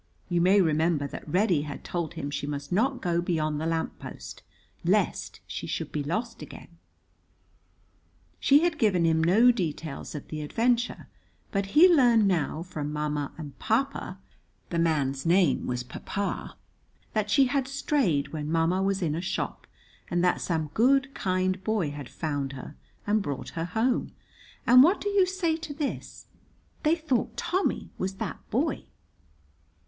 You 0.29 0.41
may 0.41 0.59
remember 0.59 1.05
that 1.07 1.29
Reddy 1.29 1.61
had 1.61 1.83
told 1.83 2.15
him 2.15 2.31
she 2.31 2.47
must 2.47 2.71
not 2.71 3.03
go 3.03 3.21
beyond 3.21 3.61
the 3.61 3.67
lamp 3.67 3.99
post, 3.99 4.41
lest 4.83 5.41
she 5.45 5.67
should 5.67 5.91
be 5.91 6.03
lost 6.03 6.41
again. 6.41 6.79
She 8.39 8.61
had 8.63 8.79
given 8.79 9.05
him 9.05 9.23
no 9.23 9.51
details 9.51 10.15
of 10.15 10.29
the 10.29 10.41
adventure, 10.41 11.05
but 11.51 11.67
he 11.77 11.87
learned 11.87 12.27
now 12.27 12.63
from 12.63 12.91
Ma 12.91 13.09
ma 13.09 13.29
and 13.37 13.59
Papa 13.59 14.17
(the 14.71 14.79
man's 14.79 15.23
name 15.23 15.67
was 15.67 15.83
Papa) 15.83 16.57
that 17.13 17.29
she 17.29 17.45
had 17.45 17.67
strayed 17.67 18.29
when 18.29 18.51
Ma 18.51 18.65
ma 18.65 18.81
was 18.81 19.03
in 19.03 19.13
a 19.13 19.21
shop 19.21 19.67
and 20.09 20.23
that 20.23 20.41
some 20.41 20.71
good 20.73 21.13
kind 21.13 21.63
boy 21.63 21.91
had 21.91 22.09
found 22.09 22.53
her 22.53 22.75
and 23.05 23.21
brought 23.21 23.49
her 23.49 23.65
home; 23.65 24.13
and 24.65 24.81
what 24.81 24.99
do 24.99 25.09
you 25.09 25.27
say 25.27 25.55
to 25.57 25.75
this, 25.75 26.25
they 26.81 26.95
thought 26.95 27.37
Tommy 27.37 27.91
was 27.99 28.15
that 28.15 28.39
boy! 28.49 28.85